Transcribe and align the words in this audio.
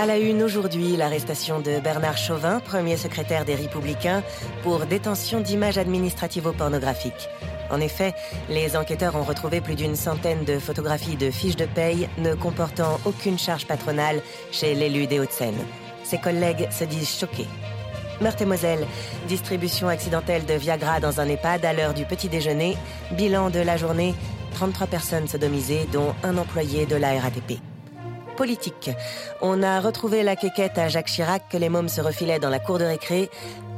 À 0.00 0.06
la 0.06 0.16
une 0.16 0.42
aujourd'hui, 0.42 0.96
l'arrestation 0.96 1.60
de 1.60 1.78
Bernard 1.78 2.16
Chauvin, 2.16 2.58
premier 2.60 2.96
secrétaire 2.96 3.44
des 3.44 3.54
Républicains, 3.54 4.22
pour 4.62 4.86
détention 4.86 5.40
d'images 5.40 5.76
administrativo-pornographiques. 5.76 7.28
En 7.68 7.82
effet, 7.82 8.14
les 8.48 8.78
enquêteurs 8.78 9.14
ont 9.14 9.24
retrouvé 9.24 9.60
plus 9.60 9.74
d'une 9.74 9.96
centaine 9.96 10.46
de 10.46 10.58
photographies 10.58 11.16
de 11.16 11.30
fiches 11.30 11.56
de 11.56 11.66
paye 11.66 12.08
ne 12.16 12.32
comportant 12.32 12.98
aucune 13.04 13.38
charge 13.38 13.66
patronale 13.66 14.22
chez 14.52 14.74
l'élu 14.74 15.06
des 15.06 15.20
Hauts-de-Seine. 15.20 15.66
Ses 16.02 16.16
collègues 16.16 16.70
se 16.70 16.84
disent 16.84 17.18
choqués. 17.18 17.48
Meurthe-et-Moselle, 18.22 18.86
distribution 19.28 19.88
accidentelle 19.88 20.46
de 20.46 20.54
Viagra 20.54 21.00
dans 21.00 21.20
un 21.20 21.28
EHPAD 21.28 21.62
à 21.66 21.74
l'heure 21.74 21.92
du 21.92 22.06
petit 22.06 22.30
déjeuner. 22.30 22.78
Bilan 23.18 23.50
de 23.50 23.60
la 23.60 23.76
journée, 23.76 24.14
33 24.54 24.86
personnes 24.86 25.28
sodomisées, 25.28 25.86
dont 25.92 26.14
un 26.22 26.38
employé 26.38 26.86
de 26.86 26.96
la 26.96 27.20
RATP. 27.20 27.60
Politique. 28.40 28.90
On 29.42 29.62
a 29.62 29.82
retrouvé 29.82 30.22
la 30.22 30.34
quéquette 30.34 30.78
à 30.78 30.88
Jacques 30.88 31.08
Chirac 31.08 31.42
que 31.50 31.58
les 31.58 31.68
mômes 31.68 31.90
se 31.90 32.00
refilaient 32.00 32.38
dans 32.38 32.48
la 32.48 32.58
cour 32.58 32.78
de 32.78 32.84
récré. 32.84 33.28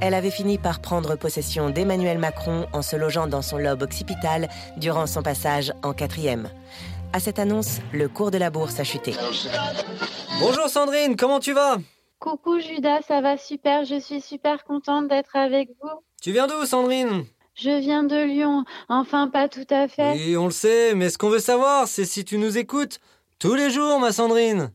Elle 0.01 0.15
avait 0.15 0.31
fini 0.31 0.57
par 0.57 0.81
prendre 0.81 1.17
possession 1.17 1.71
d'Emmanuel 1.71 2.19
Macron 2.19 2.69
en 2.73 2.81
se 2.81 2.95
logeant 2.95 3.27
dans 3.27 3.43
son 3.43 3.59
lobe 3.59 3.83
occipital 3.83 4.49
durant 4.77 5.09
son 5.09 5.21
passage 5.21 5.73
en 5.83 5.93
quatrième. 5.95 6.49
À 7.13 7.19
cette 7.19 7.41
annonce, 7.41 7.81
le 7.93 8.09
cours 8.09 8.31
de 8.31 8.39
la 8.39 8.51
bourse 8.51 8.79
a 8.79 8.85
chuté. 8.85 9.17
Bonjour 10.39 10.69
Sandrine, 10.69 11.17
comment 11.17 11.41
tu 11.41 11.53
vas? 11.53 11.79
Coucou 12.21 12.61
Judas, 12.61 13.01
ça 13.09 13.21
va 13.21 13.37
super, 13.39 13.85
je 13.85 13.99
suis 13.99 14.21
super 14.21 14.63
contente 14.63 15.09
d'être 15.09 15.35
avec 15.35 15.71
vous. 15.83 15.91
Tu 16.23 16.31
viens 16.31 16.47
d'où 16.47 16.65
Sandrine? 16.67 17.25
Je 17.57 17.81
viens 17.81 18.05
de 18.05 18.23
Lyon, 18.23 18.63
enfin 18.89 19.27
pas 19.27 19.49
tout 19.49 19.67
à 19.71 19.89
fait. 19.89 20.13
Oui, 20.13 20.37
on 20.37 20.45
le 20.45 20.53
sait, 20.53 20.95
mais 20.95 21.11
ce 21.11 21.19
qu'on 21.19 21.31
veut 21.31 21.41
savoir, 21.41 21.89
c'est 21.89 22.05
si 22.05 22.25
tu 22.25 22.39
nous 22.39 22.57
écoutes 22.57 23.01
tous 23.43 23.55
les 23.55 23.71
jours, 23.71 23.99
ma 23.99 24.13
Sandrine. 24.13 24.71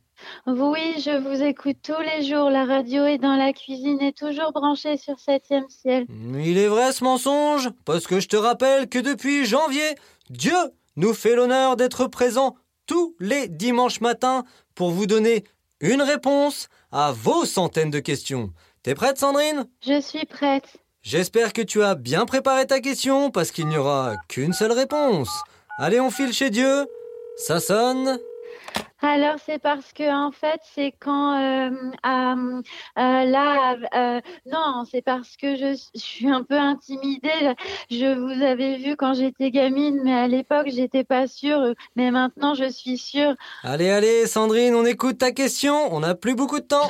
Oui, 0.45 0.95
je 0.97 1.17
vous 1.17 1.41
écoute 1.41 1.77
tous 1.81 2.01
les 2.01 2.25
jours, 2.25 2.49
la 2.49 2.65
radio 2.65 3.05
est 3.05 3.17
dans 3.17 3.37
la 3.37 3.53
cuisine 3.53 4.01
et 4.01 4.11
toujours 4.11 4.51
branchée 4.51 4.97
sur 4.97 5.13
7e 5.13 5.69
ciel. 5.69 6.05
Il 6.33 6.57
est 6.57 6.67
vrai 6.67 6.91
ce 6.91 7.01
mensonge, 7.05 7.69
parce 7.85 8.07
que 8.07 8.19
je 8.19 8.27
te 8.27 8.35
rappelle 8.35 8.89
que 8.89 8.99
depuis 8.99 9.45
janvier, 9.45 9.95
Dieu 10.29 10.57
nous 10.97 11.13
fait 11.13 11.33
l'honneur 11.33 11.77
d'être 11.77 12.07
présent 12.07 12.57
tous 12.87 13.15
les 13.21 13.47
dimanches 13.47 14.01
matins 14.01 14.43
pour 14.75 14.91
vous 14.91 15.07
donner 15.07 15.45
une 15.79 16.01
réponse 16.01 16.67
à 16.91 17.13
vos 17.13 17.45
centaines 17.45 17.91
de 17.91 17.99
questions. 17.99 18.51
T'es 18.83 18.95
prête, 18.95 19.17
Sandrine? 19.17 19.65
Je 19.81 20.01
suis 20.01 20.25
prête. 20.25 20.75
J'espère 21.03 21.53
que 21.53 21.61
tu 21.61 21.83
as 21.83 21.95
bien 21.95 22.25
préparé 22.25 22.67
ta 22.67 22.81
question 22.81 23.31
parce 23.31 23.51
qu'il 23.51 23.69
n'y 23.69 23.77
aura 23.77 24.15
qu'une 24.27 24.51
seule 24.51 24.73
réponse. 24.73 25.29
Allez, 25.79 26.01
on 26.01 26.11
file 26.11 26.33
chez 26.33 26.49
Dieu. 26.49 26.85
Ça 27.37 27.61
sonne. 27.61 28.19
Alors 29.01 29.35
c'est 29.45 29.59
parce 29.59 29.93
que 29.93 30.11
en 30.11 30.31
fait 30.31 30.59
c'est 30.75 30.91
quand 30.99 31.39
euh, 31.39 31.69
euh, 32.05 32.61
là 32.95 33.75
euh, 33.95 34.21
non 34.51 34.85
c'est 34.89 35.03
parce 35.03 35.37
que 35.37 35.55
je, 35.55 35.79
je 35.93 35.99
suis 35.99 36.29
un 36.29 36.43
peu 36.43 36.57
intimidée. 36.57 37.53
Je 37.91 38.17
vous 38.17 38.43
avais 38.43 38.77
vu 38.77 38.95
quand 38.95 39.13
j'étais 39.13 39.51
gamine 39.51 40.01
mais 40.03 40.13
à 40.13 40.27
l'époque 40.27 40.67
j'étais 40.69 41.03
pas 41.03 41.27
sûre 41.27 41.73
mais 41.95 42.09
maintenant 42.09 42.55
je 42.55 42.69
suis 42.69 42.97
sûre. 42.97 43.35
Allez, 43.63 43.89
allez, 43.89 44.25
Sandrine, 44.25 44.73
on 44.73 44.85
écoute 44.85 45.19
ta 45.19 45.31
question. 45.31 45.93
On 45.93 45.99
n'a 45.99 46.15
plus 46.15 46.35
beaucoup 46.35 46.59
de 46.59 46.65
temps. 46.65 46.87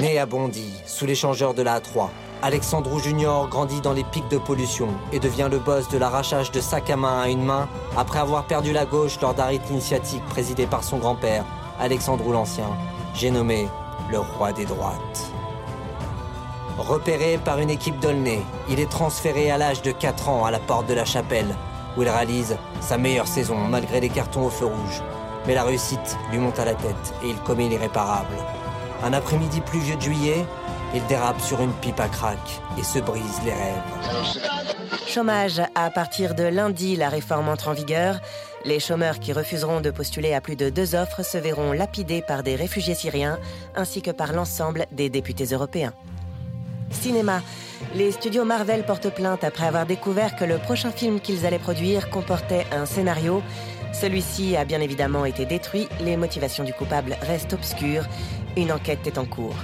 Né 0.00 0.18
à 0.18 0.26
Bondy, 0.26 0.70
sous 0.86 1.06
l'échangeur 1.06 1.54
de 1.54 1.62
la 1.62 1.80
A3, 1.80 2.10
Alexandrou 2.42 2.98
Junior 3.00 3.48
grandit 3.48 3.82
dans 3.82 3.92
les 3.92 4.02
pics 4.02 4.28
de 4.28 4.38
pollution 4.38 4.88
et 5.12 5.20
devient 5.20 5.48
le 5.50 5.58
boss 5.58 5.88
de 5.88 5.98
l'arrachage 5.98 6.50
de 6.50 6.60
sac 6.60 6.88
à 6.88 6.96
main 6.96 7.20
à 7.20 7.28
une 7.28 7.44
main 7.44 7.68
après 7.98 8.18
avoir 8.18 8.44
perdu 8.44 8.72
la 8.72 8.86
gauche 8.86 9.20
lors 9.20 9.34
d'un 9.34 9.44
rite 9.44 9.68
initiatique 9.68 10.24
présidé 10.26 10.66
par 10.66 10.82
son 10.82 10.96
grand-père, 10.96 11.44
Alexandrou 11.78 12.32
l'Ancien, 12.32 12.68
j'ai 13.14 13.30
nommé 13.30 13.68
le 14.10 14.20
roi 14.20 14.52
des 14.52 14.64
droites. 14.64 15.30
Repéré 16.78 17.38
par 17.44 17.58
une 17.58 17.68
équipe 17.68 18.00
d'Aulnay, 18.00 18.40
il 18.70 18.80
est 18.80 18.90
transféré 18.90 19.50
à 19.50 19.58
l'âge 19.58 19.82
de 19.82 19.92
4 19.92 20.30
ans 20.30 20.46
à 20.46 20.50
la 20.50 20.60
porte 20.60 20.86
de 20.86 20.94
la 20.94 21.04
chapelle, 21.04 21.54
où 21.98 22.02
il 22.02 22.08
réalise 22.08 22.56
sa 22.80 22.96
meilleure 22.96 23.28
saison 23.28 23.56
malgré 23.56 24.00
les 24.00 24.08
cartons 24.08 24.46
au 24.46 24.50
feu 24.50 24.64
rouge. 24.64 25.02
Mais 25.46 25.54
la 25.54 25.64
réussite 25.64 26.16
lui 26.30 26.38
monte 26.38 26.58
à 26.58 26.64
la 26.64 26.74
tête 26.74 27.14
et 27.22 27.28
il 27.28 27.36
commet 27.36 27.68
l'irréparable. 27.68 28.36
Un 29.02 29.12
après-midi 29.14 29.60
pluvieux 29.62 29.96
de 29.96 30.00
juillet, 30.02 30.44
il 30.94 31.04
dérape 31.06 31.40
sur 31.40 31.60
une 31.60 31.72
pipe 31.74 32.00
à 32.00 32.08
crack 32.08 32.38
et 32.78 32.82
se 32.82 32.98
brise 32.98 33.40
les 33.44 33.52
rêves. 33.52 34.38
Chômage. 35.06 35.62
À 35.74 35.90
partir 35.90 36.34
de 36.34 36.44
lundi, 36.44 36.96
la 36.96 37.08
réforme 37.08 37.48
entre 37.48 37.68
en 37.68 37.72
vigueur. 37.72 38.20
Les 38.64 38.78
chômeurs 38.78 39.18
qui 39.18 39.32
refuseront 39.32 39.80
de 39.80 39.90
postuler 39.90 40.34
à 40.34 40.42
plus 40.42 40.54
de 40.54 40.68
deux 40.68 40.94
offres 40.94 41.22
se 41.22 41.38
verront 41.38 41.72
lapidés 41.72 42.22
par 42.22 42.42
des 42.42 42.56
réfugiés 42.56 42.94
syriens 42.94 43.38
ainsi 43.74 44.02
que 44.02 44.10
par 44.10 44.34
l'ensemble 44.34 44.86
des 44.92 45.08
députés 45.08 45.46
européens. 45.46 45.94
Cinéma. 46.90 47.40
Les 47.94 48.12
studios 48.12 48.44
Marvel 48.44 48.84
portent 48.84 49.14
plainte 49.14 49.44
après 49.44 49.66
avoir 49.66 49.86
découvert 49.86 50.36
que 50.36 50.44
le 50.44 50.58
prochain 50.58 50.90
film 50.90 51.20
qu'ils 51.20 51.46
allaient 51.46 51.58
produire 51.58 52.10
comportait 52.10 52.66
un 52.70 52.84
scénario. 52.84 53.42
Celui-ci 53.92 54.56
a 54.56 54.64
bien 54.64 54.80
évidemment 54.80 55.24
été 55.24 55.46
détruit, 55.46 55.88
les 56.00 56.16
motivations 56.16 56.62
du 56.62 56.72
coupable 56.72 57.16
restent 57.22 57.54
obscures, 57.54 58.04
une 58.56 58.72
enquête 58.72 59.06
est 59.06 59.18
en 59.18 59.24
cours. 59.24 59.56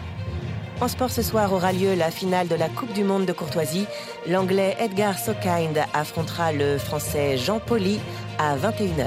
En 0.81 0.89
sport 0.89 1.11
ce 1.11 1.23
soir 1.23 1.53
aura 1.55 1.73
lieu 1.73 1.95
la 1.95 2.11
finale 2.11 2.49
de 2.49 2.55
la 2.55 2.69
Coupe 2.69 2.93
du 2.93 3.03
Monde 3.03 3.25
de 3.25 3.33
courtoisie. 3.33 3.87
L'anglais 4.29 4.77
Edgar 4.79 5.19
Sokind 5.19 5.79
affrontera 5.95 6.53
le 6.53 6.77
français 6.77 7.39
Jean 7.39 7.61
Poli 7.61 7.99
à 8.39 8.57
21h. 8.57 9.07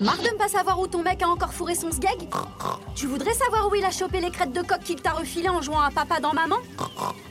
Marre 0.00 0.18
de 0.18 0.34
ne 0.34 0.36
pas 0.36 0.48
savoir 0.48 0.78
où 0.78 0.86
ton 0.86 1.02
mec 1.02 1.22
a 1.22 1.28
encore 1.28 1.54
fourré 1.54 1.74
son 1.74 1.90
sgeg 1.90 2.28
Tu 2.94 3.06
voudrais 3.06 3.32
savoir 3.32 3.70
où 3.70 3.74
il 3.74 3.84
a 3.84 3.90
chopé 3.90 4.20
les 4.20 4.30
crêtes 4.30 4.52
de 4.52 4.60
coq 4.60 4.80
qu'il 4.84 5.00
t'a 5.00 5.12
refilé 5.12 5.48
en 5.48 5.62
jouant 5.62 5.80
à 5.80 5.90
papa 5.90 6.20
dans 6.20 6.34
maman? 6.34 6.56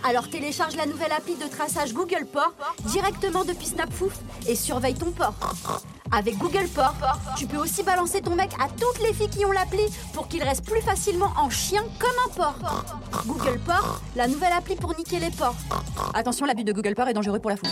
Alors 0.04 0.28
télécharge 0.28 0.76
la 0.76 0.88
nouvelle 0.88 1.12
appli 1.12 1.36
de 1.36 1.48
traçage 1.48 1.94
Google 1.94 2.26
Port 2.26 2.54
directement 2.86 3.46
depuis 3.46 3.68
Snapfouf 3.68 4.14
et 4.48 4.56
surveille 4.56 4.96
ton 4.96 5.12
port. 5.12 5.36
Avec 6.12 6.38
Google 6.38 6.68
Port, 6.74 6.96
tu 7.38 7.48
peux 7.48 7.58
aussi 7.58 7.84
balancer 7.84 8.22
ton 8.22 8.36
mec 8.36 8.52
à 8.60 8.68
toutes 8.70 9.02
les 9.06 9.14
filles 9.14 9.30
qui 9.30 9.46
ont 9.46 9.52
l'appli 9.52 9.84
pour 10.14 10.28
qu'il 10.28 10.44
reste 10.44 10.66
plus 10.66 10.82
facilement 10.82 11.32
en 11.38 11.50
chien 11.50 11.84
comme 12.00 12.10
un 12.26 12.34
porc. 12.34 12.86
Google 13.26 13.60
Port, 13.66 14.02
la 14.16 14.28
nouvelle 14.28 14.54
appli 14.54 14.76
pour 14.76 14.96
niquer 14.98 15.20
les 15.20 15.32
porcs. 15.32 15.56
Attention, 16.14 16.46
l'abus 16.46 16.64
de 16.64 16.74
Google 16.74 16.96
Port 16.96 17.08
est 17.10 17.14
dangereux 17.14 17.40
pour 17.40 17.50
la 17.50 17.58
foule. 17.58 17.70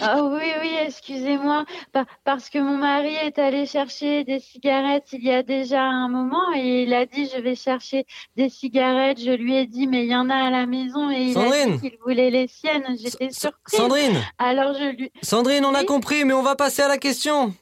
Ah 0.00 0.22
oui, 0.22 0.42
oui, 0.60 0.70
excusez-moi, 0.86 1.64
pa- 1.92 2.04
parce 2.24 2.50
que 2.50 2.58
mon 2.58 2.76
mari 2.76 3.14
est 3.16 3.38
allé 3.38 3.66
chercher 3.66 4.22
des 4.24 4.38
cigarettes 4.38 5.08
il 5.12 5.24
y 5.24 5.32
a 5.32 5.42
déjà 5.42 5.82
un 5.82 6.08
moment 6.08 6.52
et 6.54 6.84
il 6.84 6.94
a 6.94 7.04
dit 7.06 7.28
je 7.34 7.40
vais 7.40 7.54
chercher 7.56 8.06
des 8.36 8.48
cigarettes. 8.48 9.20
Je 9.20 9.32
lui 9.32 9.56
ai 9.56 9.66
dit 9.66 9.86
mais 9.86 10.04
il 10.04 10.10
y 10.10 10.16
en 10.16 10.30
a 10.30 10.36
à 10.36 10.50
la 10.50 10.66
maison 10.66 11.10
et 11.10 11.22
il 11.22 11.34
a 11.38 11.66
dit 11.66 11.80
qu'il 11.80 11.98
voulait 12.04 12.30
les 12.30 12.46
siennes. 12.48 12.84
J'étais 12.96 13.30
surprise. 13.30 13.78
Sandrine 13.78 14.22
Alors 14.38 14.74
je 14.74 14.84
lui, 14.96 15.10
Sandrine, 15.22 15.64
on 15.64 15.74
a 15.74 15.80
Oui 15.80 15.86
compris, 15.86 16.24
mais 16.24 16.32
on 16.34 16.42
va 16.42 16.54
passer 16.54 16.82
à 16.82 16.88
la 16.88 16.98
question. 16.98 17.52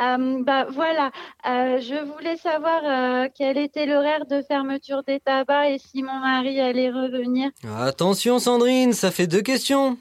Euh, 0.00 0.42
bah 0.42 0.66
voilà, 0.70 1.10
Euh, 1.48 1.80
je 1.80 1.94
voulais 2.12 2.36
savoir 2.36 2.80
euh, 2.84 3.28
quel 3.34 3.56
était 3.56 3.86
l'horaire 3.86 4.26
de 4.26 4.42
fermeture 4.42 5.02
des 5.04 5.20
tabacs 5.20 5.70
et 5.70 5.78
si 5.78 6.02
mon 6.02 6.18
mari 6.18 6.60
allait 6.60 6.90
revenir. 6.90 7.50
Attention, 7.78 8.38
Sandrine, 8.38 8.92
ça 8.92 9.10
fait 9.10 9.26
deux 9.26 9.40
questions. 9.40 9.96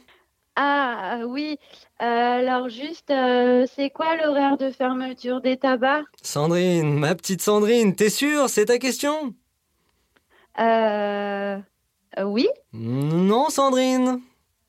Ah 0.56 1.18
euh, 1.20 1.24
oui, 1.26 1.58
Euh, 2.02 2.06
alors 2.40 2.68
juste, 2.70 3.10
euh, 3.10 3.66
c'est 3.76 3.90
quoi 3.90 4.16
l'horaire 4.18 4.58
de 4.58 4.70
fermeture 4.72 5.40
des 5.42 5.56
tabacs? 5.58 6.06
Sandrine, 6.22 7.00
ma 7.00 7.16
petite 7.16 7.42
Sandrine, 7.42 7.96
t'es 7.96 8.10
sûre, 8.10 8.50
c'est 8.50 8.66
ta 8.66 8.78
question? 8.80 9.34
Euh, 10.60 11.58
euh, 12.18 12.24
oui. 12.24 12.48
Non, 12.74 13.50
Sandrine. 13.50 14.22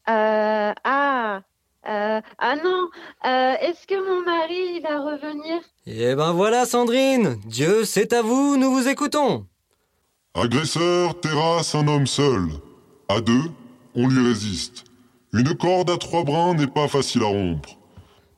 Euh, 0.09 0.73
ah, 0.85 1.41
euh, 1.89 2.21
ah 2.39 2.57
non. 2.57 2.89
Euh, 3.25 3.55
est-ce 3.61 3.87
que 3.87 3.95
mon 3.95 4.25
mari 4.25 4.77
il 4.77 4.83
va 4.83 5.01
revenir? 5.01 5.61
Eh 5.87 6.15
ben 6.15 6.33
voilà, 6.33 6.65
Sandrine. 6.65 7.41
Dieu, 7.45 7.85
c'est 7.85 8.13
à 8.13 8.23
vous, 8.23 8.57
nous 8.57 8.71
vous 8.73 8.89
écoutons. 8.89 9.47
Agresseur 10.35 11.19
terrasse 11.21 11.75
un 11.75 11.89
homme 11.89 12.07
seul. 12.07 12.43
À 13.09 13.21
deux, 13.21 13.51
on 13.95 14.07
lui 14.09 14.27
résiste. 14.27 14.85
Une 15.33 15.55
corde 15.57 15.91
à 15.91 15.97
trois 15.99 16.25
brins 16.25 16.55
n'est 16.55 16.67
pas 16.67 16.89
facile 16.89 17.23
à 17.23 17.27
rompre. 17.27 17.77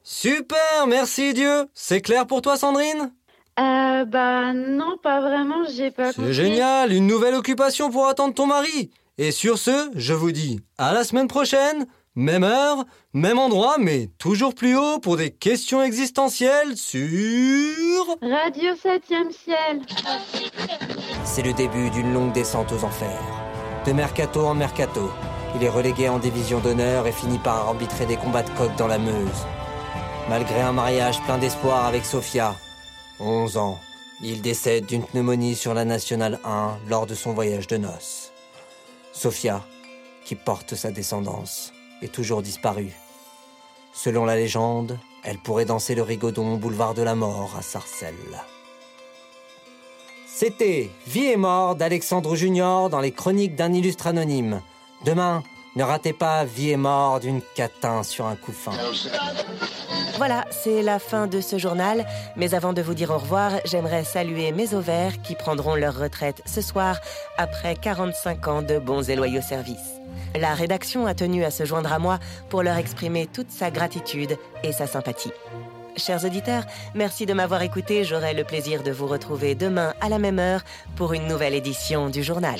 Super, 0.02 0.87
merci 0.88 1.35
Dieu. 1.35 1.67
C'est 1.75 2.00
clair 2.00 2.26
pour 2.26 2.43
toi, 2.43 2.56
Sandrine? 2.56 3.12
Euh, 3.61 4.05
bah 4.05 4.52
non, 4.55 4.96
pas 5.02 5.20
vraiment. 5.20 5.64
J'ai 5.69 5.90
pas 5.90 6.12
C'est 6.12 6.17
compris. 6.17 6.32
génial, 6.35 6.93
une 6.93 7.06
nouvelle 7.06 7.35
occupation 7.35 7.90
pour 7.90 8.06
attendre 8.06 8.35
ton 8.35 8.46
mari. 8.46 8.90
Et 9.19 9.32
sur 9.32 9.58
ce, 9.58 9.90
je 9.94 10.14
vous 10.14 10.31
dis 10.32 10.61
à 10.79 10.93
la 10.94 11.02
semaine 11.05 11.26
prochaine, 11.29 11.87
même 12.14 12.44
heure, 12.44 12.85
même 13.12 13.38
endroit, 13.38 13.76
mais 13.79 14.08
toujours 14.19 14.55
plus 14.55 14.76
haut 14.76 14.99
pour 15.00 15.17
des 15.17 15.31
questions 15.31 15.82
existentielles 15.82 16.76
sur... 16.76 18.06
Radio 18.23 18.73
7e 18.75 19.32
ciel. 19.32 19.82
C'est 21.25 21.43
le 21.43 21.52
début 21.52 21.91
d'une 21.91 22.12
longue 22.14 22.32
descente 22.32 22.73
aux 22.73 22.84
enfers. 22.84 23.23
De 23.87 23.93
mercato 23.93 24.41
en 24.46 24.55
mercato, 24.55 25.11
il 25.58 25.64
est 25.64 25.69
relégué 25.69 26.08
en 26.08 26.20
division 26.20 26.60
d'honneur 26.60 27.08
et 27.08 27.12
finit 27.12 27.38
par 27.38 27.69
arbitrer 27.69 28.06
des 28.06 28.16
combats 28.16 28.44
de 28.44 28.50
coq 28.50 28.70
dans 28.76 28.87
la 28.87 28.99
Meuse. 28.99 29.46
Malgré 30.28 30.60
un 30.60 30.72
mariage 30.72 31.20
plein 31.22 31.38
d'espoir 31.38 31.84
avec 31.87 32.05
Sophia, 32.05 32.55
11 33.19 33.56
ans, 33.56 33.81
Il 34.20 34.43
décède 34.43 34.87
d'une 34.87 35.05
pneumonie 35.05 35.55
sur 35.55 35.75
la 35.75 35.84
Nationale 35.84 36.40
1 36.44 36.78
lors 36.88 37.06
de 37.06 37.14
son 37.14 37.34
voyage 37.34 37.69
de 37.69 37.76
noces. 37.76 38.32
Sophia, 39.12 39.62
qui 40.25 40.34
porte 40.34 40.75
sa 40.75 40.90
descendance, 40.90 41.72
est 42.02 42.12
toujours 42.12 42.43
disparue. 42.43 42.93
Selon 43.93 44.25
la 44.25 44.34
légende, 44.34 44.99
elle 45.22 45.38
pourrait 45.38 45.66
danser 45.66 45.94
le 45.94 46.02
rigodon 46.02 46.55
au 46.55 46.56
boulevard 46.56 46.94
de 46.94 47.02
la 47.02 47.14
mort 47.14 47.55
à 47.56 47.62
Sarcelles. 47.62 48.43
C'était 50.26 50.90
Vie 51.06 51.26
et 51.26 51.37
mort 51.37 51.76
d'Alexandre 51.76 52.34
Junior 52.34 52.90
dans 52.90 53.00
les 53.00 53.12
chroniques 53.12 53.55
d'un 53.55 53.72
illustre 53.72 54.08
anonyme. 54.08 54.60
Demain, 55.05 55.43
ne 55.77 55.85
ratez 55.85 56.12
pas 56.12 56.45
Vie 56.45 56.71
et 56.71 56.77
mort 56.77 57.21
d'une 57.21 57.41
catin 57.55 58.03
sur 58.03 58.27
un 58.27 58.37
couffin. 58.37 58.73
Voilà, 60.17 60.45
c'est 60.50 60.83
la 60.83 60.99
fin 60.99 61.29
de 61.29 61.41
ce 61.41 61.59
journal. 61.59 62.05
Mais 62.37 62.55
avant 62.55 62.73
de 62.73 62.83
vous 62.83 62.95
dire 62.95 63.11
au 63.11 63.19
revoir, 63.19 63.53
j'aimerais 63.65 64.03
saluer 64.03 64.50
mes 64.50 64.75
ovaires 64.75 65.23
qui 65.23 65.37
prendront 65.37 65.77
leur 65.77 65.97
retraite 65.97 66.43
ce 66.45 66.61
soir 66.61 66.99
après 67.37 67.77
45 67.77 68.49
ans 68.49 68.62
de 68.62 68.79
bons 68.79 69.09
et 69.09 69.15
loyaux 69.15 69.41
services. 69.41 70.00
La 70.35 70.55
rédaction 70.55 71.06
a 71.06 71.15
tenu 71.15 71.44
à 71.44 71.53
se 71.53 71.65
joindre 71.65 71.93
à 71.93 72.01
moi 72.01 72.19
pour 72.49 72.65
leur 72.65 72.77
exprimer 72.77 73.29
toute 73.29 73.53
sa 73.53 73.71
gratitude 73.71 74.37
et 74.65 74.73
sa 74.73 74.89
sympathie. 74.89 75.33
Chers 75.97 76.25
auditeurs, 76.25 76.65
merci 76.97 77.25
de 77.25 77.33
m'avoir 77.33 77.62
écouté. 77.62 78.03
J'aurai 78.03 78.35
le 78.35 78.44
plaisir 78.44 78.83
de 78.83 78.91
vous 78.91 79.06
retrouver 79.06 79.55
demain 79.55 79.94
à 80.01 80.09
la 80.09 80.19
même 80.19 80.41
heure 80.41 80.62
pour 80.97 81.12
une 81.12 81.29
nouvelle 81.29 81.55
édition 81.55 82.09
du 82.09 82.25
journal. 82.25 82.59